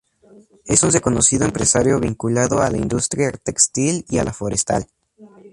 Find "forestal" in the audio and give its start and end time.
4.33-4.87